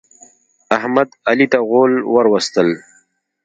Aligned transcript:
احمد، 0.77 1.07
علي 1.29 1.45
ته 1.51 1.59
غول 1.69 1.93
ور 2.13 2.25
وستل. 2.33 2.69